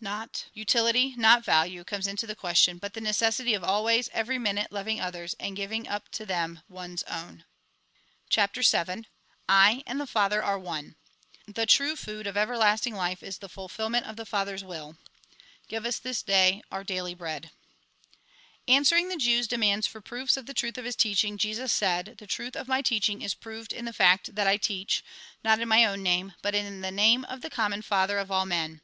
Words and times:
Not 0.00 0.46
utility, 0.54 1.12
not 1.14 1.44
value, 1.44 1.84
comes 1.84 2.06
into 2.06 2.26
the 2.26 2.34
question, 2.34 2.78
but 2.78 2.94
the 2.94 3.02
necessity 3.02 3.52
of 3.52 3.62
always, 3.62 4.08
every 4.14 4.38
minute, 4.38 4.72
loving 4.72 4.98
others, 4.98 5.34
and 5.38 5.54
giving 5.54 5.86
up 5.86 6.08
to 6.12 6.24
them 6.24 6.62
one's 6.70 7.02
own. 7.02 7.44
CHAPTER 8.30 8.62
VII 8.62 9.06
I 9.46 9.82
AND 9.86 10.00
THE 10.00 10.06
FATHEE 10.06 10.38
ARE 10.42 10.58
ONE 10.58 10.96
The 11.46 11.66
true 11.66 11.96
food 11.96 12.26
of 12.26 12.34
everlasting 12.34 12.94
life 12.94 13.22
is 13.22 13.36
the 13.36 13.48
fulfilment 13.50 14.06
of 14.06 14.16
the 14.16 14.24
Father's 14.24 14.64
will 14.64 14.96
("0ive 15.68 15.84
us 15.84 16.00
tbls 16.00 16.24
Dag 16.24 16.62
our 16.72 16.82
Sails 16.86 17.12
breaJ)") 17.12 17.50
Answeeing 18.66 19.10
the 19.10 19.18
Jews' 19.18 19.46
demands 19.46 19.86
for 19.86 20.00
proofs 20.00 20.38
of 20.38 20.46
the 20.46 20.54
truth 20.54 20.78
of 20.78 20.86
his 20.86 20.96
teaching, 20.96 21.36
Jesus 21.36 21.70
said:" 21.74 22.14
The 22.18 22.26
truth 22.26 22.56
of 22.56 22.68
my 22.68 22.80
teaching 22.80 23.20
is 23.20 23.34
proved 23.34 23.70
in 23.74 23.84
the 23.84 23.92
fact 23.92 24.34
that 24.34 24.46
I 24.46 24.56
teach, 24.56 25.04
not 25.44 25.60
in 25.60 25.68
my 25.68 25.84
own 25.84 26.02
name, 26.02 26.32
but 26.40 26.54
in 26.54 26.80
the 26.80 26.90
name 26.90 27.26
of 27.26 27.42
the 27.42 27.50
common 27.50 27.82
Father 27.82 28.16
of 28.16 28.30
all 28.30 28.46
men. 28.46 28.80